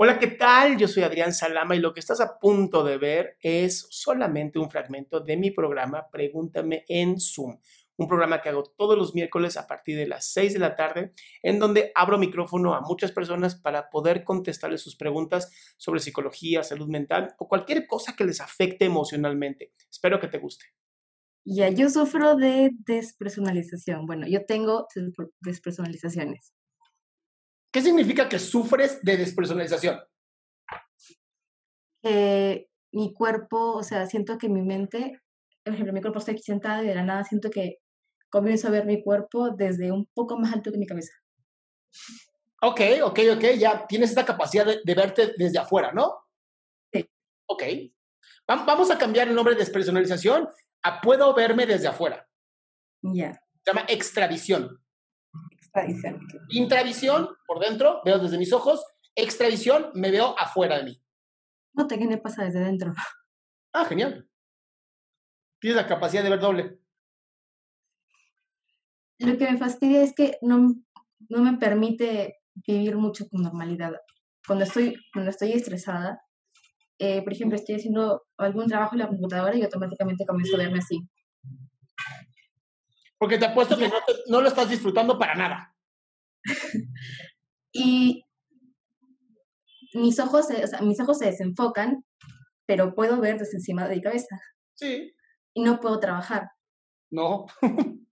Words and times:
Hola, 0.00 0.20
¿qué 0.20 0.28
tal? 0.28 0.78
Yo 0.78 0.86
soy 0.86 1.02
Adrián 1.02 1.34
Salama 1.34 1.74
y 1.74 1.80
lo 1.80 1.92
que 1.92 1.98
estás 1.98 2.20
a 2.20 2.38
punto 2.38 2.84
de 2.84 2.98
ver 2.98 3.36
es 3.40 3.88
solamente 3.90 4.60
un 4.60 4.70
fragmento 4.70 5.18
de 5.18 5.36
mi 5.36 5.50
programa 5.50 6.08
Pregúntame 6.12 6.84
en 6.86 7.18
Zoom, 7.18 7.58
un 7.96 8.06
programa 8.06 8.40
que 8.40 8.48
hago 8.48 8.62
todos 8.62 8.96
los 8.96 9.16
miércoles 9.16 9.56
a 9.56 9.66
partir 9.66 9.96
de 9.96 10.06
las 10.06 10.32
6 10.32 10.52
de 10.52 10.60
la 10.60 10.76
tarde, 10.76 11.14
en 11.42 11.58
donde 11.58 11.90
abro 11.96 12.16
micrófono 12.16 12.74
a 12.74 12.80
muchas 12.80 13.10
personas 13.10 13.56
para 13.56 13.90
poder 13.90 14.22
contestarles 14.22 14.82
sus 14.82 14.94
preguntas 14.94 15.50
sobre 15.76 15.98
psicología, 15.98 16.62
salud 16.62 16.86
mental 16.86 17.34
o 17.36 17.48
cualquier 17.48 17.88
cosa 17.88 18.14
que 18.14 18.24
les 18.24 18.40
afecte 18.40 18.84
emocionalmente. 18.84 19.72
Espero 19.90 20.20
que 20.20 20.28
te 20.28 20.38
guste. 20.38 20.66
Ya, 21.44 21.70
yo 21.70 21.88
sufro 21.88 22.36
de 22.36 22.70
despersonalización. 22.86 24.06
Bueno, 24.06 24.28
yo 24.28 24.46
tengo 24.46 24.86
despersonalizaciones. 25.40 26.52
¿Qué 27.72 27.82
significa 27.82 28.28
que 28.28 28.38
sufres 28.38 29.02
de 29.02 29.16
despersonalización? 29.16 30.00
Eh, 32.02 32.68
mi 32.92 33.12
cuerpo, 33.12 33.72
o 33.72 33.82
sea, 33.82 34.06
siento 34.06 34.38
que 34.38 34.48
mi 34.48 34.62
mente, 34.62 35.20
por 35.64 35.74
ejemplo, 35.74 35.92
mi 35.92 36.00
cuerpo 36.00 36.18
está 36.18 36.32
aquí 36.32 36.42
sentada 36.42 36.82
y 36.82 36.88
de 36.88 36.94
la 36.94 37.04
nada 37.04 37.24
siento 37.24 37.50
que 37.50 37.78
comienzo 38.30 38.68
a 38.68 38.70
ver 38.70 38.86
mi 38.86 39.02
cuerpo 39.02 39.50
desde 39.50 39.92
un 39.92 40.06
poco 40.14 40.38
más 40.38 40.52
alto 40.52 40.70
que 40.72 40.78
mi 40.78 40.86
cabeza. 40.86 41.12
Ok, 42.62 42.80
ok, 43.02 43.20
ok, 43.36 43.44
ya 43.58 43.86
tienes 43.86 44.10
esta 44.10 44.24
capacidad 44.24 44.66
de, 44.66 44.94
verte 44.94 45.34
desde 45.36 45.58
afuera, 45.58 45.92
¿no? 45.92 46.16
Sí. 46.92 47.08
Ok. 47.46 47.62
Vamos 48.46 48.90
a 48.90 48.98
cambiar 48.98 49.28
el 49.28 49.34
nombre 49.34 49.54
de 49.54 49.60
despersonalización 49.60 50.48
a 50.82 51.00
puedo 51.00 51.34
verme 51.34 51.66
desde 51.66 51.88
afuera. 51.88 52.26
Ya. 53.02 53.34
Se 53.62 53.70
llama 53.70 53.86
extravisión. 53.88 54.82
Extravisión. 55.68 56.20
Intravisión, 56.48 57.28
por 57.46 57.60
dentro, 57.60 58.00
veo 58.04 58.18
desde 58.18 58.38
mis 58.38 58.52
ojos. 58.52 58.84
Extravisión, 59.14 59.90
me 59.94 60.10
veo 60.10 60.34
afuera 60.38 60.78
de 60.78 60.84
mí. 60.84 61.02
No 61.74 61.86
te 61.86 61.98
me 61.98 62.18
pasa 62.18 62.44
desde 62.44 62.60
dentro. 62.60 62.92
Ah, 63.72 63.84
genial. 63.84 64.28
Tienes 65.60 65.76
la 65.76 65.86
capacidad 65.86 66.22
de 66.22 66.30
ver 66.30 66.40
doble. 66.40 66.80
Lo 69.18 69.36
que 69.36 69.50
me 69.50 69.58
fastidia 69.58 70.02
es 70.02 70.14
que 70.14 70.38
no, 70.42 70.74
no 71.28 71.42
me 71.42 71.58
permite 71.58 72.38
vivir 72.66 72.96
mucho 72.96 73.28
con 73.28 73.42
normalidad. 73.42 73.92
Cuando 74.46 74.64
estoy, 74.64 74.96
cuando 75.12 75.30
estoy 75.30 75.52
estresada, 75.52 76.20
eh, 76.98 77.22
por 77.22 77.32
ejemplo, 77.32 77.56
estoy 77.56 77.76
haciendo 77.76 78.22
algún 78.38 78.66
trabajo 78.66 78.94
en 78.94 79.00
la 79.00 79.08
computadora 79.08 79.54
y 79.54 79.62
automáticamente 79.62 80.24
comienzo 80.24 80.56
a 80.56 80.58
verme 80.58 80.78
así. 80.78 81.00
Porque 83.18 83.38
te 83.38 83.46
apuesto 83.46 83.76
que 83.76 83.90
no, 84.28 84.40
lo 84.40 84.48
estás 84.48 84.70
disfrutando 84.70 85.18
para 85.18 85.34
nada. 85.34 85.74
y 87.72 88.24
mis 89.94 90.18
ojos, 90.20 90.46
se, 90.46 90.64
o 90.64 90.66
sea, 90.66 90.80
mis 90.82 91.00
ojos 91.00 91.18
se 91.18 91.26
desenfocan, 91.26 92.04
pero 92.66 92.94
puedo 92.94 93.20
ver 93.20 93.38
desde 93.38 93.56
encima 93.56 93.88
de 93.88 93.96
mi 93.96 94.02
cabeza. 94.02 94.40
Sí. 94.74 95.14
Y 95.54 95.62
no 95.62 95.80
puedo 95.80 95.98
trabajar. 95.98 96.50
No. 97.10 97.46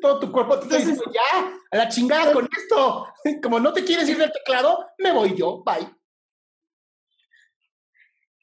Todo 0.00 0.20
tu 0.20 0.32
cuerpo 0.32 0.58
te 0.58 0.64
está 0.64 0.76
diciendo, 0.76 1.04
ya, 1.12 1.52
a 1.70 1.76
la 1.76 1.88
chingada 1.88 2.32
con 2.32 2.48
esto. 2.56 3.06
Como 3.42 3.60
no 3.60 3.72
te 3.72 3.84
quieres 3.84 4.08
ir 4.08 4.16
del 4.16 4.32
teclado, 4.32 4.86
me 4.98 5.12
voy 5.12 5.36
yo, 5.36 5.62
bye. 5.64 5.90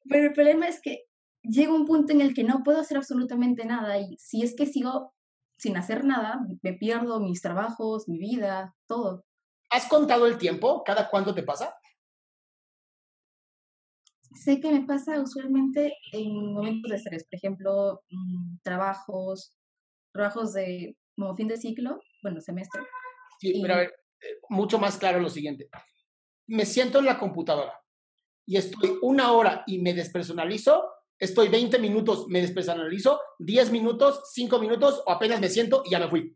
Pero 0.10 0.28
el 0.28 0.34
problema 0.34 0.68
es 0.68 0.82
que 0.82 1.06
llega 1.42 1.74
un 1.74 1.86
punto 1.86 2.12
en 2.12 2.22
el 2.22 2.34
que 2.34 2.44
no 2.44 2.64
puedo 2.64 2.80
hacer 2.80 2.98
absolutamente 2.98 3.66
nada 3.66 3.98
y 4.00 4.18
si 4.18 4.44
es 4.44 4.56
que 4.56 4.66
sigo 4.66 5.14
sin 5.60 5.76
hacer 5.76 6.06
nada, 6.06 6.40
me 6.62 6.74
pierdo 6.74 7.20
mis 7.20 7.42
trabajos, 7.42 8.08
mi 8.08 8.18
vida, 8.18 8.76
todo. 8.88 9.26
¿Has 9.70 9.88
contado 9.88 10.26
el 10.26 10.38
tiempo? 10.38 10.84
¿Cada 10.86 11.10
cuánto 11.10 11.36
te 11.36 11.44
pasa? 11.44 11.78
Sé 14.34 14.62
que 14.62 14.72
me 14.72 14.86
pasa 14.86 15.20
usualmente 15.20 15.98
en 16.14 16.54
momentos 16.54 16.90
de 16.90 16.96
estrés, 16.98 17.26
por 17.26 17.36
ejemplo, 17.36 18.04
mm, 18.10 18.60
trabajos, 18.64 19.54
trabajos 20.14 20.54
de 20.54 20.96
como 21.16 21.36
fin 21.36 21.50
de 21.50 21.58
ciclo, 21.58 22.00
bueno, 22.24 22.40
semestre. 22.40 22.82
Sí, 23.40 23.60
pero 23.62 23.74
a 23.74 23.78
ver, 23.78 23.94
eh, 24.22 24.40
mucho 24.48 24.80
más 24.80 24.98
claro 24.98 25.20
lo 25.20 25.30
siguiente. 25.30 25.70
Me 26.48 26.66
siento 26.66 27.00
en 27.00 27.06
la 27.06 27.20
computadora 27.20 27.82
y 28.46 28.56
estoy 28.56 28.98
una 29.02 29.34
hora 29.34 29.64
y 29.68 29.80
me 29.80 29.94
despersonalizo 29.94 30.90
estoy 31.20 31.50
20 31.50 31.78
minutos, 31.80 32.28
me 32.28 32.42
despersonalizo, 32.42 33.20
10 33.40 33.72
minutos, 33.72 34.22
5 34.34 34.60
minutos 34.60 35.04
o 35.06 35.12
apenas 35.12 35.40
me 35.42 35.50
siento 35.50 35.84
y 35.86 35.92
ya 35.92 36.00
me 36.00 36.10
fui. 36.10 36.36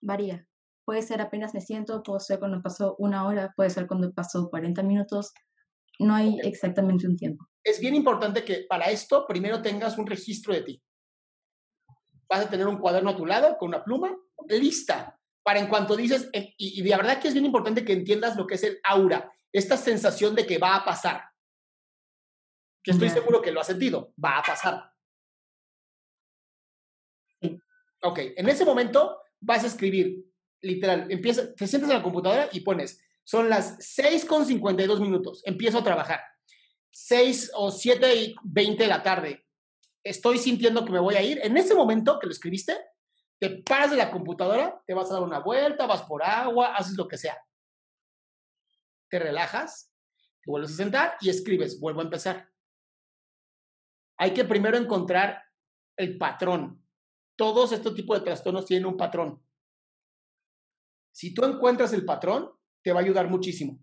Varía. 0.00 0.46
Puede 0.84 1.00
ser 1.00 1.22
apenas 1.22 1.54
me 1.54 1.62
siento, 1.62 2.02
puede 2.02 2.20
ser 2.20 2.38
cuando 2.38 2.60
pasó 2.60 2.94
una 2.98 3.26
hora, 3.26 3.54
puede 3.56 3.70
ser 3.70 3.86
cuando 3.86 4.12
pasó 4.12 4.50
40 4.50 4.82
minutos. 4.82 5.32
No 5.98 6.14
hay 6.14 6.38
exactamente 6.42 7.06
un 7.06 7.16
tiempo. 7.16 7.46
Es 7.62 7.80
bien 7.80 7.94
importante 7.94 8.44
que 8.44 8.66
para 8.68 8.90
esto 8.90 9.24
primero 9.26 9.62
tengas 9.62 9.96
un 9.96 10.06
registro 10.06 10.52
de 10.52 10.62
ti. 10.62 10.82
Vas 12.28 12.44
a 12.44 12.50
tener 12.50 12.66
un 12.66 12.78
cuaderno 12.78 13.10
a 13.10 13.16
tu 13.16 13.24
lado 13.24 13.56
con 13.56 13.68
una 13.68 13.82
pluma 13.82 14.14
lista 14.48 15.18
para 15.42 15.60
en 15.60 15.68
cuanto 15.68 15.96
dices, 15.96 16.28
y, 16.32 16.80
y 16.80 16.82
de 16.82 16.96
verdad 16.96 17.20
que 17.20 17.28
es 17.28 17.34
bien 17.34 17.46
importante 17.46 17.84
que 17.84 17.92
entiendas 17.92 18.36
lo 18.36 18.46
que 18.46 18.56
es 18.56 18.62
el 18.64 18.78
aura, 18.82 19.30
esta 19.52 19.76
sensación 19.76 20.34
de 20.34 20.46
que 20.46 20.58
va 20.58 20.74
a 20.74 20.84
pasar 20.84 21.22
que 22.84 22.90
estoy 22.90 23.08
seguro 23.08 23.40
que 23.40 23.50
lo 23.50 23.60
has 23.60 23.66
sentido, 23.66 24.12
va 24.22 24.38
a 24.38 24.42
pasar. 24.42 24.92
Ok, 28.02 28.18
en 28.36 28.48
ese 28.50 28.66
momento 28.66 29.18
vas 29.40 29.64
a 29.64 29.68
escribir, 29.68 30.22
literal, 30.60 31.10
empieza, 31.10 31.54
te 31.54 31.66
sientas 31.66 31.90
en 31.90 31.96
la 31.96 32.02
computadora 32.02 32.50
y 32.52 32.60
pones, 32.60 33.00
son 33.24 33.48
las 33.48 33.76
6 33.80 34.26
con 34.26 34.44
52 34.44 35.00
minutos, 35.00 35.42
empiezo 35.46 35.78
a 35.78 35.84
trabajar. 35.84 36.20
6 36.90 37.52
o 37.54 37.70
7 37.70 38.14
y 38.14 38.34
20 38.44 38.82
de 38.82 38.88
la 38.88 39.02
tarde, 39.02 39.46
estoy 40.04 40.36
sintiendo 40.36 40.84
que 40.84 40.92
me 40.92 41.00
voy 41.00 41.14
a 41.14 41.22
ir. 41.22 41.40
En 41.42 41.56
ese 41.56 41.74
momento 41.74 42.18
que 42.18 42.26
lo 42.26 42.32
escribiste, 42.32 42.76
te 43.38 43.62
paras 43.62 43.92
de 43.92 43.96
la 43.96 44.10
computadora, 44.10 44.82
te 44.86 44.92
vas 44.92 45.10
a 45.10 45.14
dar 45.14 45.22
una 45.22 45.38
vuelta, 45.38 45.86
vas 45.86 46.02
por 46.02 46.22
agua, 46.22 46.76
haces 46.76 46.98
lo 46.98 47.08
que 47.08 47.16
sea. 47.16 47.42
Te 49.08 49.18
relajas, 49.18 49.90
te 50.42 50.50
vuelves 50.50 50.72
a 50.72 50.76
sentar 50.76 51.16
y 51.22 51.30
escribes, 51.30 51.80
vuelvo 51.80 52.00
a 52.00 52.04
empezar 52.04 52.53
hay 54.18 54.32
que 54.32 54.44
primero 54.44 54.76
encontrar 54.76 55.42
el 55.96 56.18
patrón. 56.18 56.82
Todos 57.36 57.72
estos 57.72 57.94
tipos 57.94 58.18
de 58.18 58.24
trastornos 58.24 58.66
tienen 58.66 58.86
un 58.86 58.96
patrón. 58.96 59.42
Si 61.12 61.32
tú 61.32 61.44
encuentras 61.44 61.92
el 61.92 62.04
patrón, 62.04 62.50
te 62.82 62.92
va 62.92 63.00
a 63.00 63.02
ayudar 63.02 63.28
muchísimo. 63.28 63.78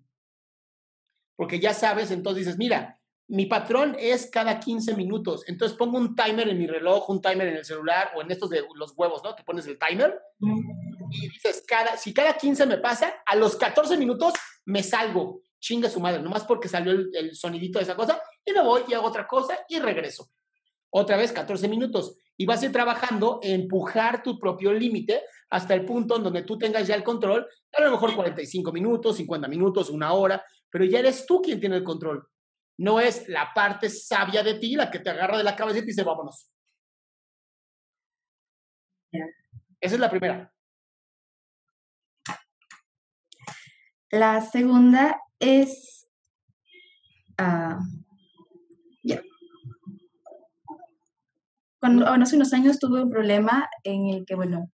Porque 1.36 1.60
ya 1.60 1.74
sabes, 1.74 2.12
entonces 2.12 2.46
dices, 2.46 2.58
mira, 2.58 3.02
mi 3.28 3.46
patrón 3.46 3.96
es 3.98 4.30
cada 4.30 4.60
15 4.60 4.96
minutos. 4.96 5.44
Entonces 5.48 5.78
pongo 5.78 5.98
un 5.98 6.16
timer 6.16 6.50
en 6.50 6.58
mi 6.58 6.68
reloj, 6.68 7.10
un 7.10 7.22
timer 7.22 7.48
en 7.48 7.58
el 7.58 7.66
celular 7.66 8.12
o 8.16 8.22
en 8.22 8.30
estos 8.30 8.50
de 8.50 8.64
los 8.76 8.94
huevos, 8.98 9.24
¿no? 9.24 9.36
Que 9.36 9.44
pones 9.44 9.66
el 9.68 9.80
timer. 9.80 10.20
y 10.40 11.30
dices, 11.30 11.64
cada, 11.66 11.96
si 11.96 12.14
cada 12.14 12.34
15 12.34 12.66
me 12.66 12.78
pasa, 12.78 13.24
a 13.26 13.36
los 13.38 13.56
14 13.56 13.98
minutos 13.98 14.34
me 14.66 14.84
salgo. 14.84 15.42
Chinga 15.60 15.90
su 15.90 16.00
madre, 16.02 16.22
nomás 16.22 16.44
porque 16.44 16.68
salió 16.68 16.92
el, 16.92 17.10
el 17.14 17.36
sonidito 17.36 17.80
de 17.80 17.84
esa 17.84 17.96
cosa, 17.96 18.22
y 18.46 18.52
me 18.54 18.62
voy 18.62 18.84
y 18.88 18.94
hago 18.94 19.08
otra 19.08 19.28
cosa 19.28 19.58
y 19.68 19.80
regreso. 19.80 20.30
Otra 20.90 21.18
vez 21.18 21.32
14 21.32 21.68
minutos. 21.68 22.18
Y 22.38 22.46
vas 22.46 22.62
a 22.62 22.66
ir 22.66 22.72
trabajando, 22.72 23.40
empujar 23.44 24.24
tu 24.24 24.40
propio 24.40 24.74
límite 24.74 25.24
hasta 25.50 25.74
el 25.74 25.86
punto 25.86 26.18
en 26.18 26.24
donde 26.24 26.44
tú 26.44 26.58
tengas 26.58 26.88
ya 26.88 26.96
el 26.96 27.04
control, 27.04 27.48
a 27.74 27.82
lo 27.82 27.92
mejor 27.92 28.16
45 28.16 28.72
minutos, 28.72 29.18
50 29.18 29.48
minutos, 29.48 29.90
una 29.90 30.14
hora, 30.14 30.44
pero 30.70 30.86
ya 30.86 31.00
eres 31.00 31.26
tú 31.26 31.42
quien 31.42 31.60
tiene 31.60 31.78
el 31.78 31.84
control. 31.84 32.28
No 32.78 33.00
es 33.00 33.28
la 33.28 33.54
parte 33.54 33.90
sabia 33.90 34.44
de 34.44 34.56
ti 34.56 34.76
la 34.76 34.90
que 34.90 35.00
te 35.00 35.10
agarra 35.10 35.38
de 35.38 35.44
la 35.44 35.56
cabeza 35.56 35.80
y 35.80 35.82
te 35.82 35.88
dice, 35.88 36.04
vámonos. 36.04 36.50
Esa 39.80 39.96
es 39.96 40.00
la 40.00 40.10
primera. 40.10 40.52
La 44.10 44.42
segunda 44.42 45.22
es, 45.40 46.10
ah, 47.38 47.80
Cuando, 51.82 52.06
bueno, 52.06 52.24
hace 52.24 52.36
unos 52.36 52.54
años 52.54 52.78
tuve 52.78 53.02
un 53.02 53.10
problema 53.10 53.68
en 53.84 54.06
el 54.06 54.24
que, 54.24 54.36
bueno, 54.36 54.72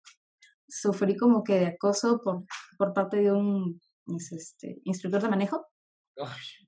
sufrí 0.69 1.17
como 1.17 1.45
que 1.45 1.55
de 1.61 1.67
acoso 1.67 2.21
por, 2.23 2.45
por 2.77 2.93
parte 2.93 3.19
de 3.19 3.31
un 3.31 3.81
este, 4.09 4.81
instructor 4.83 5.23
de 5.23 5.29
manejo. 5.29 5.67
Ay, 6.19 6.67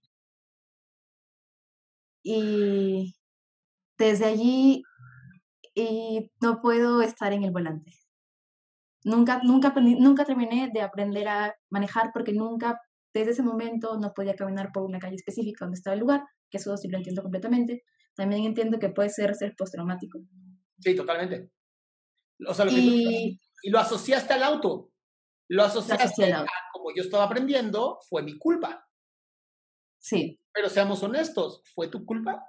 Y 2.23 3.15
desde 3.99 4.27
allí 4.27 4.83
y 5.75 6.31
no 6.41 6.61
puedo 6.61 7.03
estar 7.03 7.33
en 7.33 7.43
el 7.43 7.51
volante. 7.51 7.93
Nunca, 9.05 9.41
nunca, 9.43 9.75
nunca 9.77 10.25
terminé 10.25 10.71
de 10.73 10.83
aprender 10.83 11.27
a 11.27 11.55
manejar 11.69 12.11
porque 12.13 12.33
nunca, 12.33 12.81
desde 13.13 13.33
ese 13.33 13.43
momento, 13.43 13.99
no 13.99 14.13
podía 14.13 14.37
caminar 14.37 14.71
por 14.73 14.85
una 14.85 15.01
calle 15.01 15.17
específica 15.17 15.65
donde 15.65 15.79
estaba 15.79 15.95
el 15.95 16.01
lugar, 16.01 16.25
que 16.49 16.59
eso 16.59 16.77
sí 16.77 16.89
lo 16.89 16.99
entiendo 16.99 17.23
completamente. 17.23 17.83
También 18.19 18.45
entiendo 18.45 18.81
que 18.81 18.89
puede 18.89 19.11
ser 19.11 19.33
ser 19.37 19.55
postraumático. 19.57 20.19
sí, 20.81 20.97
totalmente. 20.97 21.53
O 22.49 22.53
sea, 22.53 22.65
lo 22.65 22.73
que 22.73 22.81
tú 22.83 22.89
Y 22.91 23.41
y 23.63 23.71
lo 23.71 23.79
asociaste 23.79 24.35
al 24.35 24.43
auto. 24.43 24.91
Lo 25.49 25.63
asociaste 25.63 26.25
al 26.25 26.33
auto. 26.33 26.51
a 26.51 26.73
como 26.73 26.91
yo 26.97 27.03
estaba 27.05 27.25
aprendiendo, 27.25 28.01
fue 28.09 28.23
mi 28.23 28.37
culpa. 28.37 28.85
sí, 30.01 30.41
Pero 30.53 30.69
seamos 30.69 31.01
honestos, 31.05 31.63
¿fue 31.75 31.87
tu 31.89 32.05
culpa? 32.05 32.45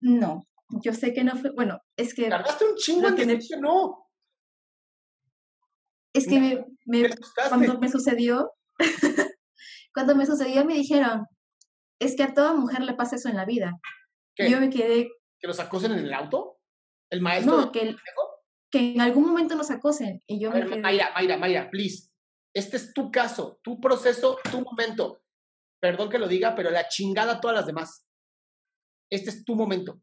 no, 0.00 0.42
yo 0.82 0.92
sé 0.92 1.12
que 1.14 1.24
no 1.24 1.34
fue, 1.36 1.50
bueno, 1.52 1.78
es 1.96 2.12
que, 2.14 2.28
Tardaste 2.28 2.64
un 2.64 2.76
chingo 2.76 3.08
en 3.08 3.16
decir 3.16 3.38
que 3.48 3.56
no. 3.60 4.06
es 6.12 6.26
que 6.26 6.40
me, 6.40 6.64
me- 6.86 7.08
cuando 7.48 7.78
me 7.78 7.88
sucedió, 7.88 8.52
cuando 9.94 10.14
me 10.16 10.26
sucedió 10.26 10.64
me 10.64 10.74
dijeron, 10.74 11.24
es 12.00 12.16
que 12.16 12.22
a 12.22 12.34
toda 12.34 12.54
mujer 12.54 12.82
le 12.82 12.94
pasa 12.94 13.16
eso 13.16 13.28
en 13.28 13.36
la 13.36 13.44
vida. 13.44 13.80
¿Qué? 14.36 14.50
Yo 14.50 14.60
me 14.60 14.70
quedé, 14.70 15.10
¿Que 15.40 15.46
los 15.46 15.60
acosen 15.60 15.92
en 15.92 15.98
el 16.00 16.12
auto? 16.14 16.58
¿El 17.10 17.20
maestro? 17.20 17.56
no, 17.58 17.72
que, 17.72 17.80
el- 17.82 17.98
que 18.70 18.92
en 18.94 19.00
algún 19.00 19.26
momento 19.26 19.54
nos 19.54 19.70
acosen. 19.70 20.22
Y 20.26 20.40
yo 20.40 20.50
A 20.50 20.54
me 20.54 20.60
ver, 20.60 20.68
quedé, 20.70 20.80
Mayra, 20.80 21.10
Mayra, 21.14 21.36
Mayra, 21.36 21.70
please. 21.70 22.10
Este 22.54 22.76
es 22.76 22.92
tu 22.94 23.10
caso, 23.10 23.60
tu 23.62 23.80
proceso, 23.80 24.38
tu 24.50 24.60
momento. 24.62 25.22
Perdón 25.80 26.08
que 26.08 26.18
lo 26.18 26.26
diga, 26.28 26.54
pero 26.54 26.70
la 26.70 26.88
chingada 26.88 27.34
a 27.34 27.40
todas 27.40 27.56
las 27.56 27.66
demás. 27.66 28.06
Este 29.10 29.30
es 29.30 29.44
tu 29.44 29.54
momento. 29.54 30.00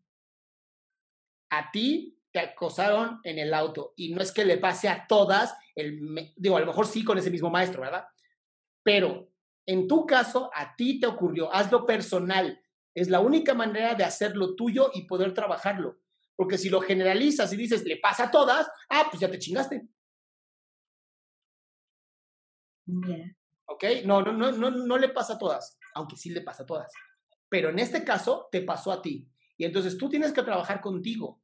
A 1.50 1.72
ti 1.72 2.18
te 2.32 2.40
acosaron 2.40 3.20
en 3.24 3.40
el 3.40 3.54
auto 3.54 3.94
y 3.98 4.14
no 4.14 4.22
es 4.22 4.32
que 4.32 4.46
le 4.46 4.58
pase 4.58 4.88
a 4.88 5.06
todas, 5.08 5.54
el, 5.76 6.32
digo, 6.38 6.56
a 6.56 6.62
lo 6.62 6.66
mejor 6.68 6.88
sí 6.88 7.04
con 7.04 7.18
ese 7.18 7.30
mismo 7.32 7.50
maestro, 7.50 7.82
¿verdad? 7.82 8.06
Pero 8.84 9.30
en 9.66 9.88
tu 9.88 10.06
caso, 10.06 10.50
a 10.54 10.76
ti 10.76 11.00
te 11.00 11.08
ocurrió, 11.08 11.54
hazlo 11.54 11.86
personal. 11.86 12.60
Es 12.94 13.10
la 13.10 13.20
única 13.22 13.54
manera 13.54 13.96
de 13.96 14.04
hacerlo 14.04 14.56
tuyo 14.56 14.92
y 14.94 15.06
poder 15.08 15.34
trabajarlo. 15.34 16.00
Porque 16.36 16.58
si 16.58 16.70
lo 16.70 16.82
generalizas 16.82 17.54
y 17.54 17.58
dices, 17.58 17.84
le 17.86 17.98
pasa 17.98 18.26
a 18.26 18.32
todas, 18.32 18.68
ah, 18.90 19.08
pues 19.10 19.22
ya 19.22 19.30
te 19.32 19.40
chingaste. 19.40 19.88
"Ya". 22.86 23.18
¿ok? 23.66 23.84
No, 24.06 24.22
no, 24.22 24.34
no, 24.34 24.52
no, 24.52 24.72
no 24.72 24.98
le 24.98 25.10
pasa 25.10 25.34
a 25.34 25.38
todas, 25.38 25.78
aunque 25.96 26.18
sí 26.18 26.30
le 26.30 26.42
pasa 26.42 26.64
a 26.64 26.66
todas. 26.66 26.92
Pero 27.50 27.70
en 27.70 27.80
este 27.80 28.04
caso 28.04 28.48
te 28.52 28.62
pasó 28.62 28.92
a 28.92 29.02
ti. 29.02 29.28
Y 29.58 29.66
entonces 29.66 29.98
tú 29.98 30.10
tienes 30.10 30.34
que 30.34 30.44
trabajar 30.44 30.82
contigo. 30.82 31.42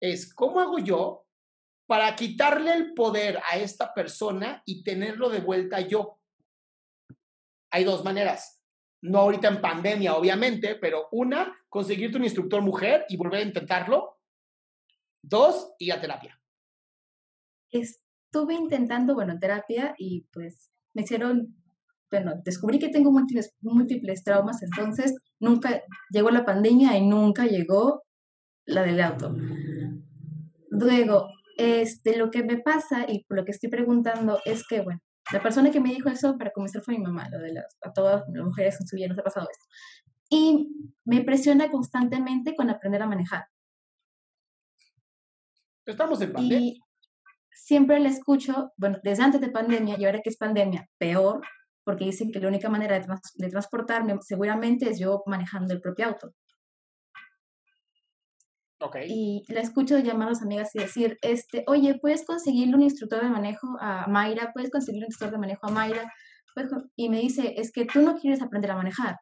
Es, 0.00 0.34
¿cómo 0.34 0.60
hago 0.60 0.78
yo 0.78 1.26
para 1.86 2.14
quitarle 2.16 2.74
el 2.74 2.94
poder 2.94 3.40
a 3.50 3.58
esta 3.58 3.94
persona 3.94 4.62
y 4.66 4.82
tenerlo 4.84 5.28
de 5.30 5.40
vuelta 5.40 5.80
yo? 5.80 6.20
Hay 7.74 7.82
dos 7.82 8.04
maneras. 8.04 8.62
No 9.02 9.18
ahorita 9.18 9.48
en 9.48 9.60
pandemia, 9.60 10.14
obviamente, 10.14 10.76
pero 10.76 11.08
una, 11.10 11.52
conseguirte 11.68 12.18
un 12.18 12.22
instructor 12.22 12.62
mujer 12.62 13.04
y 13.08 13.16
volver 13.16 13.40
a 13.40 13.46
intentarlo. 13.46 14.20
Dos, 15.20 15.72
ir 15.80 15.92
a 15.92 16.00
terapia. 16.00 16.40
Estuve 17.72 18.54
intentando, 18.54 19.14
bueno, 19.16 19.40
terapia 19.40 19.92
y 19.98 20.24
pues 20.32 20.70
me 20.92 21.02
hicieron, 21.02 21.56
bueno, 22.12 22.34
descubrí 22.44 22.78
que 22.78 22.90
tengo 22.90 23.10
múltiples, 23.10 23.52
múltiples 23.60 24.22
traumas, 24.22 24.62
entonces 24.62 25.12
nunca 25.40 25.82
llegó 26.10 26.30
la 26.30 26.44
pandemia 26.44 26.96
y 26.96 27.04
nunca 27.04 27.44
llegó 27.44 28.04
la 28.66 28.84
del 28.84 29.00
auto. 29.00 29.34
Luego, 30.70 31.26
este, 31.56 32.16
lo 32.16 32.30
que 32.30 32.44
me 32.44 32.58
pasa 32.58 33.04
y 33.08 33.26
lo 33.28 33.44
que 33.44 33.50
estoy 33.50 33.68
preguntando 33.68 34.38
es 34.44 34.64
que, 34.64 34.80
bueno, 34.80 35.00
la 35.32 35.42
persona 35.42 35.70
que 35.70 35.80
me 35.80 35.90
dijo 35.90 36.08
eso 36.08 36.36
para 36.36 36.50
comenzar 36.50 36.82
fue 36.82 36.98
mi 36.98 37.02
mamá, 37.02 37.28
lo 37.30 37.38
de 37.38 37.54
las, 37.54 37.76
a 37.82 37.92
todas 37.92 38.24
las 38.32 38.44
mujeres 38.44 38.80
en 38.80 38.86
su 38.86 38.96
vida 38.96 39.08
nos 39.08 39.18
ha 39.18 39.22
pasado 39.22 39.48
esto. 39.50 39.64
Y 40.28 40.68
me 41.04 41.22
presiona 41.22 41.70
constantemente 41.70 42.54
con 42.56 42.70
aprender 42.70 43.02
a 43.02 43.06
manejar. 43.06 43.46
Estamos 45.86 46.20
en 46.20 46.32
pandemia. 46.32 46.58
Y 46.58 46.80
siempre 47.50 48.00
le 48.00 48.08
escucho, 48.08 48.72
bueno, 48.76 48.98
desde 49.02 49.22
antes 49.22 49.40
de 49.40 49.50
pandemia 49.50 49.96
y 49.98 50.04
ahora 50.04 50.20
que 50.20 50.30
es 50.30 50.36
pandemia, 50.36 50.88
peor, 50.98 51.40
porque 51.84 52.06
dicen 52.06 52.32
que 52.32 52.40
la 52.40 52.48
única 52.48 52.68
manera 52.68 52.98
de, 52.98 53.04
trans- 53.04 53.34
de 53.34 53.48
transportarme 53.48 54.18
seguramente 54.22 54.88
es 54.88 54.98
yo 54.98 55.22
manejando 55.26 55.74
el 55.74 55.80
propio 55.80 56.06
auto. 56.06 56.34
Y 59.06 59.44
la 59.48 59.60
escucho 59.60 59.98
llamar 59.98 60.28
a 60.28 60.30
las 60.32 60.42
amigas 60.42 60.74
y 60.74 60.78
decir, 60.78 61.18
este, 61.22 61.64
oye, 61.66 61.98
¿puedes 62.00 62.24
conseguirle 62.24 62.74
un 62.74 62.82
instructor 62.82 63.22
de 63.22 63.28
manejo 63.28 63.76
a 63.80 64.06
Mayra? 64.06 64.52
¿Puedes 64.52 64.70
conseguirle 64.70 65.06
un 65.06 65.10
instructor 65.10 65.32
de 65.32 65.40
manejo 65.40 65.66
a 65.66 65.70
Mayra? 65.70 66.12
¿Puedes 66.54 66.70
con-?" 66.70 66.90
Y 66.96 67.08
me 67.08 67.20
dice, 67.20 67.54
es 67.56 67.72
que 67.72 67.86
tú 67.86 68.00
no 68.00 68.18
quieres 68.18 68.42
aprender 68.42 68.70
a 68.70 68.76
manejar. 68.76 69.16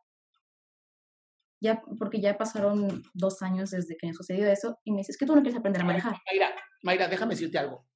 Ya, 1.61 1.81
porque 1.99 2.21
ya 2.21 2.37
pasaron 2.37 3.03
dos 3.15 3.41
años 3.43 3.71
desde 3.71 3.97
que 3.97 4.09
me 4.09 4.15
sucedió 4.15 4.47
eso, 4.51 4.79
y 4.85 4.91
me 4.91 4.99
dice, 4.99 5.13
es 5.13 5.19
que 5.19 5.27
tú 5.27 5.35
no 5.35 5.43
quieres 5.43 5.59
aprender 5.59 5.83
a 5.83 5.85
manejar. 5.87 6.17
Mayra, 6.31 6.55
Mayra, 6.83 7.09
déjame 7.09 7.35
decirte 7.35 7.59
algo. 7.59 7.87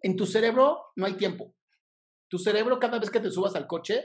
En 0.00 0.16
tu 0.16 0.26
cerebro 0.26 0.92
no 0.96 1.06
hay 1.06 1.14
tiempo. 1.14 1.54
Tu 2.28 2.38
cerebro, 2.38 2.78
cada 2.78 2.98
vez 2.98 3.10
que 3.10 3.20
te 3.20 3.30
subas 3.30 3.56
al 3.56 3.66
coche, 3.66 4.04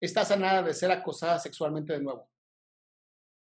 estás 0.00 0.30
a 0.32 0.36
nada 0.36 0.62
de 0.62 0.74
ser 0.74 0.90
acosada 0.90 1.38
sexualmente 1.38 1.92
de 1.92 2.00
nuevo. 2.00 2.28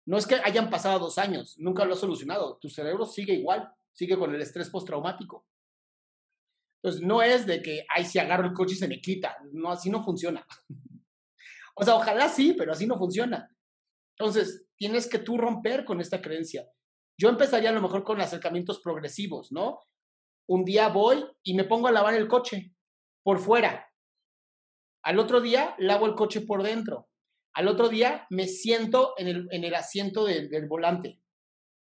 No 0.09 0.17
es 0.17 0.27
que 0.27 0.37
hayan 0.37 0.71
pasado 0.71 0.99
dos 0.99 1.19
años, 1.19 1.59
nunca 1.59 1.85
lo 1.85 1.93
has 1.93 2.01
solucionado. 2.01 2.57
Tu 2.63 2.71
cerebro 2.71 3.05
sigue 3.05 3.35
igual, 3.35 3.71
sigue 3.93 4.17
con 4.17 4.35
el 4.35 4.41
estrés 4.41 4.71
postraumático. 4.71 5.47
Entonces, 6.83 7.07
no 7.07 7.21
es 7.21 7.45
de 7.45 7.61
que, 7.61 7.85
ay, 7.95 8.07
si 8.07 8.19
agarro 8.19 8.47
el 8.47 8.55
coche 8.55 8.73
y 8.73 8.79
se 8.79 8.89
me 8.89 9.03
quita. 9.03 9.37
No, 9.53 9.71
así 9.71 9.91
no 9.91 10.03
funciona. 10.03 10.47
o 11.77 11.85
sea, 11.85 11.97
ojalá 11.97 12.31
sí, 12.31 12.55
pero 12.57 12.73
así 12.73 12.87
no 12.87 12.97
funciona. 12.97 13.55
Entonces, 14.19 14.65
tienes 14.79 15.07
que 15.11 15.19
tú 15.19 15.37
romper 15.37 15.85
con 15.85 16.01
esta 16.01 16.23
creencia. 16.23 16.67
Yo 17.19 17.29
empezaría 17.29 17.69
a 17.69 17.75
lo 17.75 17.83
mejor 17.83 18.03
con 18.03 18.19
acercamientos 18.19 18.81
progresivos, 18.81 19.53
¿no? 19.53 19.79
Un 20.49 20.65
día 20.65 20.89
voy 20.89 21.23
y 21.43 21.53
me 21.53 21.65
pongo 21.65 21.87
a 21.87 21.93
lavar 21.93 22.15
el 22.15 22.29
coche 22.29 22.73
por 23.23 23.41
fuera. 23.41 23.87
Al 25.03 25.19
otro 25.19 25.43
día 25.43 25.75
lavo 25.77 26.07
el 26.07 26.15
coche 26.15 26.41
por 26.41 26.63
dentro. 26.63 27.11
Al 27.55 27.69
otro 27.69 27.89
día 27.89 28.27
me 28.31 28.47
siento 28.47 29.15
en 29.17 29.29
el, 29.29 29.49
en 29.51 29.65
el 29.65 29.75
asiento 29.75 30.25
del, 30.25 30.49
del 30.49 30.67
volante. 30.67 31.21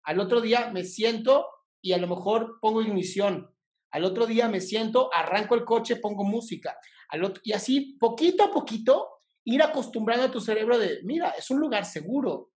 Al 0.04 0.20
otro 0.20 0.42
día 0.42 0.72
me 0.72 0.84
siento 0.84 1.48
y 1.82 1.94
a 1.94 1.98
lo 1.98 2.08
mejor 2.08 2.60
pongo 2.62 2.82
ignición. 2.82 3.52
Al 3.92 4.04
otro 4.04 4.26
día 4.26 4.50
me 4.50 4.60
siento, 4.60 5.10
arranco 5.14 5.56
el 5.56 5.64
coche, 5.64 5.98
pongo 5.98 6.24
música. 6.24 6.78
Al 7.10 7.24
otro, 7.24 7.42
y 7.46 7.54
así, 7.54 7.98
poquito 8.00 8.44
a 8.44 8.52
poquito, 8.52 9.22
ir 9.46 9.62
acostumbrando 9.62 10.26
a 10.26 10.32
tu 10.32 10.42
cerebro 10.42 10.78
de, 10.78 11.00
mira, 11.04 11.30
es 11.30 11.50
un 11.50 11.60
lugar 11.60 11.86
seguro. 11.86 12.52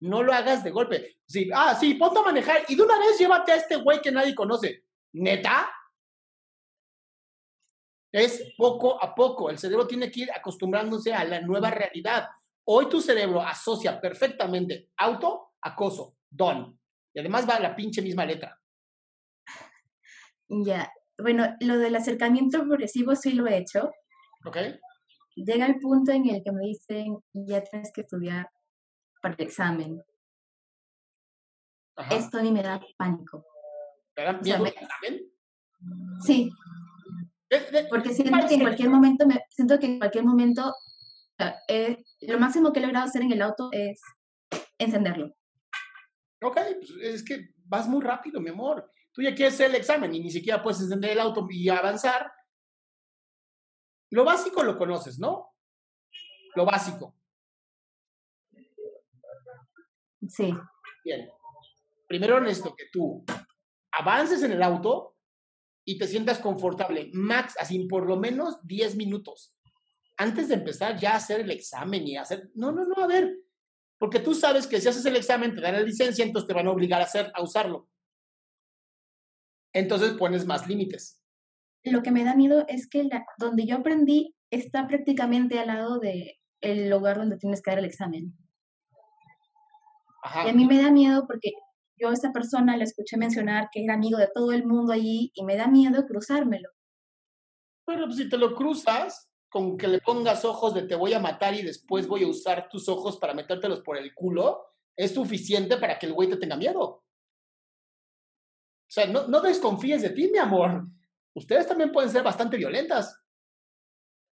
No 0.00 0.22
lo 0.22 0.32
hagas 0.32 0.64
de 0.64 0.70
golpe. 0.70 1.18
Ah, 1.54 1.76
sí, 1.78 1.94
ponte 1.94 2.18
a 2.18 2.22
manejar 2.22 2.64
y 2.68 2.74
de 2.74 2.82
una 2.82 2.98
vez 2.98 3.18
llévate 3.18 3.52
a 3.52 3.56
este 3.56 3.76
güey 3.76 4.00
que 4.00 4.12
nadie 4.12 4.34
conoce. 4.34 4.84
¿Neta? 5.12 5.70
Es 8.12 8.54
poco 8.56 9.02
a 9.02 9.14
poco. 9.14 9.50
El 9.50 9.58
cerebro 9.58 9.86
tiene 9.86 10.10
que 10.10 10.20
ir 10.20 10.30
acostumbrándose 10.32 11.12
a 11.12 11.24
la 11.24 11.40
nueva 11.40 11.70
realidad. 11.70 12.28
Hoy 12.64 12.88
tu 12.88 13.00
cerebro 13.00 13.40
asocia 13.42 14.00
perfectamente 14.00 14.90
auto, 14.96 15.52
acoso, 15.60 16.16
don. 16.30 16.78
Y 17.12 17.20
además 17.20 17.48
va 17.48 17.58
la 17.60 17.74
pinche 17.76 18.02
misma 18.02 18.24
letra. 18.24 18.58
Ya, 20.48 20.92
bueno, 21.18 21.54
lo 21.60 21.78
del 21.78 21.96
acercamiento 21.96 22.60
progresivo 22.64 23.14
sí 23.16 23.32
lo 23.32 23.46
he 23.46 23.58
hecho. 23.58 23.90
¿Ok? 24.44 24.56
Llega 25.34 25.66
el 25.66 25.78
punto 25.80 26.12
en 26.12 26.28
el 26.28 26.42
que 26.42 26.52
me 26.52 26.62
dicen, 26.66 27.18
ya 27.32 27.62
tienes 27.62 27.92
que 27.92 28.02
estudiar 28.02 28.48
para 29.20 29.34
el 29.34 29.42
examen. 29.44 30.02
Ajá. 31.96 32.14
Esto 32.14 32.38
a 32.38 32.42
mí 32.42 32.52
me 32.52 32.62
da 32.62 32.80
pánico. 32.96 33.44
¿Te 34.14 34.22
da 34.22 34.30
o 34.30 34.32
sea, 34.34 34.58
miedo 34.58 34.62
me- 34.62 34.68
el 34.70 34.74
examen? 34.76 35.32
Sí, 36.24 36.50
porque 37.88 38.14
siento 38.14 38.46
que 38.46 38.54
en 38.54 38.60
cualquier 38.60 38.90
momento, 38.90 39.26
me, 39.26 39.40
siento 39.50 39.78
que 39.78 39.86
en 39.86 39.98
cualquier 39.98 40.24
momento, 40.24 40.74
eh, 41.68 42.02
lo 42.22 42.38
máximo 42.38 42.72
que 42.72 42.80
he 42.80 42.82
logrado 42.82 43.06
hacer 43.06 43.22
en 43.22 43.32
el 43.32 43.42
auto 43.42 43.68
es 43.72 44.00
encenderlo. 44.78 45.34
Ok, 46.42 46.58
pues 46.78 46.90
es 47.00 47.24
que 47.24 47.50
vas 47.64 47.88
muy 47.88 48.02
rápido, 48.02 48.40
mi 48.40 48.50
amor. 48.50 48.90
Tú 49.12 49.22
ya 49.22 49.34
quieres 49.34 49.54
hacer 49.54 49.70
el 49.70 49.76
examen 49.76 50.14
y 50.14 50.20
ni 50.20 50.30
siquiera 50.30 50.62
puedes 50.62 50.80
encender 50.80 51.12
el 51.12 51.20
auto 51.20 51.46
y 51.50 51.68
avanzar. 51.68 52.30
Lo 54.10 54.24
básico 54.24 54.62
lo 54.62 54.76
conoces, 54.76 55.18
¿no? 55.18 55.54
Lo 56.54 56.64
básico. 56.64 57.14
Sí, 60.28 60.52
Bien. 61.06 61.30
Primero 62.08 62.40
necesito 62.40 62.74
que 62.74 62.86
tú 62.92 63.24
avances 63.92 64.42
en 64.42 64.50
el 64.50 64.62
auto 64.62 65.15
y 65.88 65.96
te 65.96 66.08
sientas 66.08 66.40
confortable. 66.40 67.10
Max, 67.14 67.54
así 67.58 67.78
por 67.86 68.06
lo 68.06 68.16
menos 68.16 68.58
10 68.64 68.96
minutos. 68.96 69.54
Antes 70.18 70.48
de 70.48 70.54
empezar 70.54 70.98
ya 70.98 71.12
a 71.12 71.16
hacer 71.16 71.40
el 71.40 71.50
examen 71.52 72.06
y 72.06 72.16
hacer... 72.16 72.50
No, 72.54 72.72
no, 72.72 72.84
no, 72.84 73.02
a 73.02 73.06
ver. 73.06 73.38
Porque 73.96 74.18
tú 74.18 74.34
sabes 74.34 74.66
que 74.66 74.80
si 74.80 74.88
haces 74.88 75.06
el 75.06 75.16
examen 75.16 75.54
te 75.54 75.60
dan 75.60 75.74
la 75.74 75.82
licencia, 75.82 76.24
entonces 76.24 76.48
te 76.48 76.54
van 76.54 76.66
a 76.66 76.72
obligar 76.72 77.00
a, 77.00 77.04
hacer, 77.04 77.30
a 77.34 77.42
usarlo. 77.42 77.88
Entonces 79.72 80.14
pones 80.14 80.44
más 80.44 80.66
límites. 80.66 81.22
lo 81.84 82.02
que 82.02 82.10
me 82.10 82.24
da 82.24 82.34
miedo 82.34 82.64
es 82.66 82.88
que 82.88 83.04
la, 83.04 83.24
donde 83.38 83.64
yo 83.64 83.76
aprendí 83.76 84.34
está 84.50 84.88
prácticamente 84.88 85.58
al 85.60 85.68
lado 85.68 86.00
de 86.00 86.40
el 86.62 86.90
lugar 86.90 87.18
donde 87.18 87.36
tienes 87.36 87.62
que 87.62 87.70
dar 87.70 87.78
el 87.78 87.84
examen. 87.84 88.36
Ajá. 90.22 90.46
Y 90.46 90.50
a 90.50 90.52
mí 90.52 90.66
me 90.66 90.82
da 90.82 90.90
miedo 90.90 91.26
porque 91.28 91.52
yo 91.96 92.08
a 92.08 92.12
esa 92.12 92.32
persona 92.32 92.76
le 92.76 92.84
escuché 92.84 93.16
mencionar 93.16 93.68
que 93.72 93.84
era 93.84 93.94
amigo 93.94 94.18
de 94.18 94.28
todo 94.32 94.52
el 94.52 94.66
mundo 94.66 94.92
allí 94.92 95.30
y 95.34 95.44
me 95.44 95.56
da 95.56 95.66
miedo 95.66 96.06
cruzármelo. 96.06 96.68
Pero 97.86 98.06
pues, 98.06 98.16
si 98.16 98.28
te 98.28 98.36
lo 98.36 98.54
cruzas, 98.54 99.30
con 99.48 99.78
que 99.78 99.88
le 99.88 100.00
pongas 100.00 100.44
ojos 100.44 100.74
de 100.74 100.82
te 100.82 100.94
voy 100.94 101.14
a 101.14 101.20
matar 101.20 101.54
y 101.54 101.62
después 101.62 102.06
voy 102.06 102.24
a 102.24 102.28
usar 102.28 102.68
tus 102.68 102.88
ojos 102.88 103.16
para 103.16 103.34
metértelos 103.34 103.80
por 103.80 103.96
el 103.96 104.14
culo, 104.14 104.66
es 104.96 105.14
suficiente 105.14 105.76
para 105.76 105.98
que 105.98 106.06
el 106.06 106.12
güey 106.12 106.28
te 106.28 106.36
tenga 106.36 106.56
miedo. 106.56 106.82
O 106.82 107.04
sea, 108.88 109.06
no, 109.06 109.26
no 109.28 109.40
desconfíes 109.40 110.02
de 110.02 110.10
ti, 110.10 110.28
mi 110.30 110.38
amor. 110.38 110.86
Ustedes 111.34 111.66
también 111.66 111.92
pueden 111.92 112.10
ser 112.10 112.22
bastante 112.22 112.56
violentas. 112.56 113.20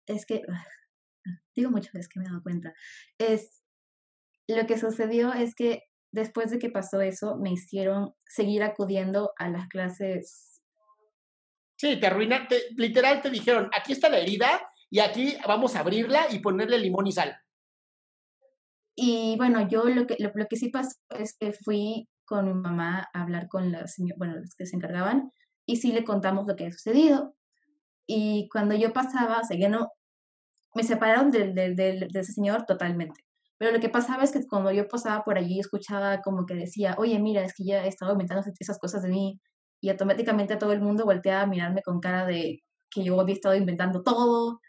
Es 0.07 0.25
que, 0.25 0.41
digo 1.55 1.71
muchas 1.71 1.93
veces 1.93 2.09
que 2.09 2.19
me 2.19 2.25
he 2.25 2.29
dado 2.29 2.43
cuenta, 2.43 2.73
es, 3.17 3.63
lo 4.47 4.65
que 4.65 4.77
sucedió 4.77 5.33
es 5.33 5.55
que 5.55 5.83
después 6.11 6.51
de 6.51 6.59
que 6.59 6.69
pasó 6.69 7.01
eso, 7.01 7.37
me 7.37 7.51
hicieron 7.51 8.13
seguir 8.25 8.63
acudiendo 8.63 9.33
a 9.37 9.49
las 9.49 9.67
clases. 9.67 10.61
Sí, 11.77 11.99
te 11.99 12.07
arruinaste. 12.07 12.61
Literal 12.75 13.21
te 13.21 13.29
dijeron, 13.29 13.69
aquí 13.77 13.93
está 13.93 14.09
la 14.09 14.19
herida 14.19 14.61
y 14.89 14.99
aquí 14.99 15.35
vamos 15.47 15.75
a 15.75 15.79
abrirla 15.79 16.27
y 16.29 16.39
ponerle 16.39 16.77
limón 16.77 17.07
y 17.07 17.11
sal. 17.11 17.35
Y 18.95 19.35
bueno, 19.37 19.67
yo 19.67 19.85
lo 19.85 20.05
que, 20.05 20.17
lo, 20.19 20.31
lo 20.35 20.45
que 20.47 20.57
sí 20.57 20.69
pasó 20.69 20.95
es 21.09 21.35
que 21.37 21.53
fui 21.53 22.07
con 22.25 22.45
mi 22.45 22.53
mamá 22.53 23.09
a 23.13 23.21
hablar 23.23 23.47
con 23.47 23.71
la 23.71 23.87
señora, 23.87 24.15
bueno, 24.17 24.35
los 24.37 24.53
que 24.55 24.65
se 24.65 24.75
encargaban, 24.75 25.31
y 25.65 25.77
sí 25.77 25.91
le 25.91 26.03
contamos 26.03 26.45
lo 26.45 26.55
que 26.55 26.65
había 26.65 26.73
sucedido. 26.73 27.35
Y 28.05 28.47
cuando 28.49 28.75
yo 28.75 28.93
pasaba, 28.93 29.39
o 29.39 29.43
sea, 29.43 29.57
ya 29.57 29.69
no, 29.69 29.91
me 30.75 30.83
separaron 30.83 31.31
del, 31.31 31.55
del, 31.55 31.75
del- 31.75 32.07
de 32.09 32.19
ese 32.19 32.33
señor 32.33 32.65
totalmente. 32.65 33.25
Pero 33.61 33.73
lo 33.73 33.79
que 33.79 33.89
pasaba 33.89 34.23
es 34.23 34.31
que 34.31 34.47
cuando 34.47 34.71
yo 34.71 34.87
pasaba 34.87 35.23
por 35.23 35.37
allí, 35.37 35.59
escuchaba 35.59 36.19
como 36.21 36.47
que 36.47 36.55
decía, 36.55 36.95
oye, 36.97 37.19
mira, 37.19 37.43
es 37.43 37.53
que 37.53 37.63
ya 37.63 37.85
he 37.85 37.87
estado 37.87 38.13
inventando 38.13 38.43
esas 38.59 38.79
cosas 38.79 39.03
de 39.03 39.09
mí, 39.09 39.39
y 39.79 39.89
automáticamente 39.89 40.55
todo 40.55 40.71
el 40.71 40.81
mundo 40.81 41.05
volteaba 41.05 41.43
a 41.43 41.45
mirarme 41.45 41.83
con 41.83 41.99
cara 41.99 42.25
de 42.25 42.63
que 42.89 43.03
yo 43.03 43.21
había 43.21 43.35
estado 43.35 43.53
inventando 43.53 44.01
todo. 44.01 44.61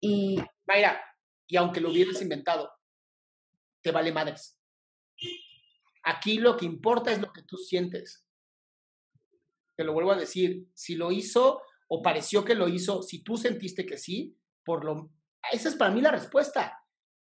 Y 0.00 0.38
Mayra, 0.66 1.04
y 1.46 1.58
aunque 1.58 1.82
lo 1.82 1.90
hubieras 1.90 2.22
inventado, 2.22 2.70
te 3.82 3.90
vale 3.90 4.10
madres. 4.10 4.58
Aquí 6.02 6.38
lo 6.38 6.56
que 6.56 6.64
importa 6.64 7.12
es 7.12 7.20
lo 7.20 7.30
que 7.30 7.42
tú 7.42 7.58
sientes. 7.58 8.26
Te 9.76 9.84
lo 9.84 9.92
vuelvo 9.92 10.12
a 10.12 10.16
decir, 10.16 10.66
si 10.72 10.94
lo 10.94 11.12
hizo 11.12 11.60
o 11.88 12.00
pareció 12.00 12.42
que 12.42 12.54
lo 12.54 12.68
hizo, 12.68 13.02
si 13.02 13.22
tú 13.22 13.36
sentiste 13.36 13.84
que 13.84 13.98
sí, 13.98 14.34
por 14.64 14.82
lo 14.82 15.10
esa 15.52 15.68
es 15.68 15.74
para 15.74 15.90
mí 15.90 16.00
la 16.00 16.10
respuesta. 16.10 16.83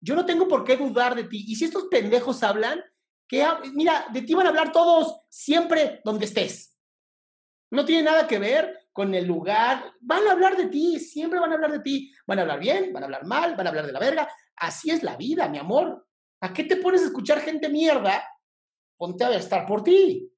Yo 0.00 0.14
no 0.14 0.24
tengo 0.24 0.48
por 0.48 0.64
qué 0.64 0.76
dudar 0.76 1.14
de 1.14 1.24
ti. 1.24 1.44
Y 1.46 1.56
si 1.56 1.66
estos 1.66 1.84
pendejos 1.84 2.42
hablan, 2.42 2.82
que 3.28 3.46
mira, 3.74 4.06
de 4.12 4.22
ti 4.22 4.34
van 4.34 4.46
a 4.46 4.48
hablar 4.48 4.72
todos 4.72 5.20
siempre 5.28 6.00
donde 6.04 6.24
estés. 6.24 6.76
No 7.70 7.84
tiene 7.84 8.02
nada 8.02 8.26
que 8.26 8.38
ver 8.38 8.88
con 8.92 9.14
el 9.14 9.26
lugar. 9.26 9.92
Van 10.00 10.26
a 10.26 10.32
hablar 10.32 10.56
de 10.56 10.66
ti, 10.66 10.98
siempre 10.98 11.38
van 11.38 11.52
a 11.52 11.54
hablar 11.54 11.70
de 11.70 11.80
ti. 11.80 12.12
Van 12.26 12.38
a 12.38 12.42
hablar 12.42 12.58
bien, 12.58 12.92
van 12.92 13.04
a 13.04 13.06
hablar 13.06 13.26
mal, 13.26 13.54
van 13.56 13.66
a 13.66 13.70
hablar 13.70 13.86
de 13.86 13.92
la 13.92 14.00
verga. 14.00 14.28
Así 14.56 14.90
es 14.90 15.02
la 15.02 15.16
vida, 15.16 15.48
mi 15.48 15.58
amor. 15.58 16.06
¿A 16.40 16.52
qué 16.52 16.64
te 16.64 16.76
pones 16.76 17.02
a 17.02 17.06
escuchar 17.06 17.40
gente 17.40 17.68
mierda? 17.68 18.24
Ponte 18.96 19.24
a 19.24 19.36
estar 19.36 19.66
por 19.66 19.84
ti. 19.84 20.30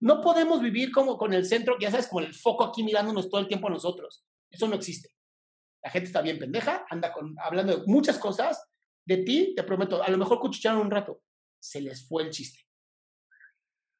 No 0.00 0.20
podemos 0.20 0.60
vivir 0.62 0.92
como 0.92 1.18
con 1.18 1.32
el 1.34 1.44
centro, 1.44 1.76
ya 1.78 1.90
sabes, 1.90 2.08
como 2.08 2.20
el 2.20 2.34
foco 2.34 2.64
aquí 2.64 2.82
mirándonos 2.82 3.28
todo 3.28 3.40
el 3.40 3.48
tiempo 3.48 3.68
a 3.68 3.70
nosotros. 3.70 4.24
Eso 4.50 4.66
no 4.66 4.76
existe. 4.76 5.10
La 5.82 5.90
gente 5.90 6.06
está 6.06 6.20
bien 6.20 6.38
pendeja, 6.38 6.84
anda 6.90 7.12
con, 7.12 7.34
hablando 7.38 7.76
de 7.76 7.86
muchas 7.86 8.18
cosas. 8.18 8.62
De 9.06 9.18
ti, 9.18 9.54
te 9.56 9.62
prometo, 9.62 10.02
a 10.02 10.10
lo 10.10 10.18
mejor 10.18 10.38
cuchichearon 10.38 10.82
un 10.82 10.90
rato. 10.90 11.22
Se 11.58 11.80
les 11.80 12.06
fue 12.06 12.22
el 12.22 12.30
chiste. 12.30 12.60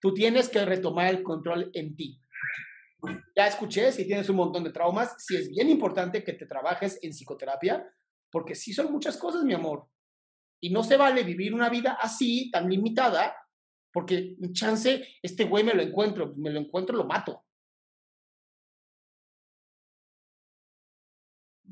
Tú 0.00 0.14
tienes 0.14 0.48
que 0.48 0.64
retomar 0.64 1.08
el 1.08 1.22
control 1.22 1.70
en 1.74 1.96
ti. 1.96 2.20
Ya 3.36 3.46
escuché, 3.46 3.92
si 3.92 4.06
tienes 4.06 4.28
un 4.28 4.36
montón 4.36 4.64
de 4.64 4.72
traumas, 4.72 5.14
si 5.18 5.36
es 5.36 5.48
bien 5.48 5.68
importante 5.70 6.22
que 6.22 6.34
te 6.34 6.46
trabajes 6.46 6.98
en 7.02 7.12
psicoterapia, 7.12 7.86
porque 8.30 8.54
sí 8.54 8.72
son 8.72 8.92
muchas 8.92 9.16
cosas, 9.16 9.42
mi 9.42 9.54
amor. 9.54 9.88
Y 10.62 10.70
no 10.70 10.82
se 10.84 10.96
vale 10.96 11.22
vivir 11.22 11.54
una 11.54 11.70
vida 11.70 11.98
así, 12.00 12.50
tan 12.50 12.68
limitada, 12.68 13.34
porque 13.92 14.36
chance, 14.52 15.06
este 15.22 15.44
güey 15.44 15.64
me 15.64 15.74
lo 15.74 15.82
encuentro, 15.82 16.34
me 16.36 16.50
lo 16.50 16.60
encuentro, 16.60 16.96
lo 16.96 17.04
mato. 17.04 17.44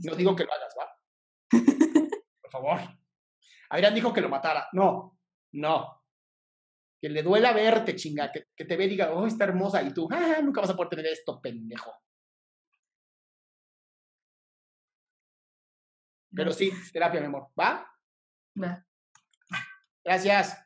No 0.05 0.15
digo 0.15 0.35
que 0.37 0.45
lo 0.45 0.53
hagas, 0.53 0.75
¿va? 0.79 0.89
Por 2.43 2.51
favor. 2.51 2.81
Adrián 3.71 3.95
dijo 3.95 4.13
que 4.13 4.21
lo 4.21 4.29
matara. 4.29 4.69
No, 4.73 5.19
no. 5.53 6.05
Que 7.01 7.09
le 7.09 7.23
duela 7.23 7.53
verte, 7.53 7.97
chinga. 7.97 8.31
Que, 8.33 8.47
que 8.55 8.65
te 8.65 8.77
ve 8.77 8.85
y 8.85 8.89
diga, 8.89 9.13
oh, 9.13 9.27
está 9.27 9.45
hermosa. 9.45 9.83
Y 9.83 9.93
tú, 9.93 10.09
ah, 10.11 10.41
nunca 10.43 10.61
vas 10.61 10.71
a 10.71 10.77
poder 10.77 10.91
tener 10.91 11.07
esto, 11.07 11.41
pendejo. 11.41 11.93
Pero 16.35 16.53
sí, 16.53 16.71
terapia, 16.93 17.21
mi 17.21 17.27
amor. 17.27 17.49
¿Va? 17.59 17.91
va, 18.63 18.87
Gracias. 20.05 20.57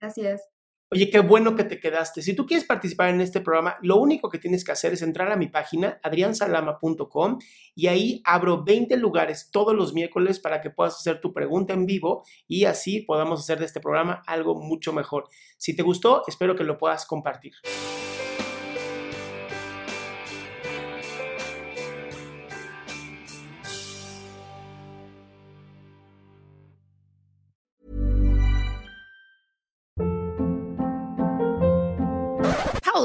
gracias. 0.00 0.53
Oye, 0.94 1.10
qué 1.10 1.18
bueno 1.18 1.56
que 1.56 1.64
te 1.64 1.80
quedaste. 1.80 2.22
Si 2.22 2.36
tú 2.36 2.46
quieres 2.46 2.64
participar 2.64 3.08
en 3.08 3.20
este 3.20 3.40
programa, 3.40 3.76
lo 3.82 3.96
único 3.96 4.30
que 4.30 4.38
tienes 4.38 4.62
que 4.62 4.70
hacer 4.70 4.92
es 4.92 5.02
entrar 5.02 5.32
a 5.32 5.36
mi 5.36 5.48
página, 5.48 5.98
adriansalama.com, 6.04 7.38
y 7.74 7.88
ahí 7.88 8.22
abro 8.24 8.62
20 8.62 8.96
lugares 8.98 9.50
todos 9.50 9.74
los 9.74 9.92
miércoles 9.92 10.38
para 10.38 10.60
que 10.60 10.70
puedas 10.70 10.94
hacer 10.94 11.20
tu 11.20 11.32
pregunta 11.32 11.72
en 11.72 11.86
vivo 11.86 12.22
y 12.46 12.66
así 12.66 13.00
podamos 13.00 13.40
hacer 13.40 13.58
de 13.58 13.64
este 13.64 13.80
programa 13.80 14.22
algo 14.28 14.54
mucho 14.54 14.92
mejor. 14.92 15.24
Si 15.58 15.74
te 15.74 15.82
gustó, 15.82 16.22
espero 16.28 16.54
que 16.54 16.62
lo 16.62 16.78
puedas 16.78 17.06
compartir. 17.06 17.54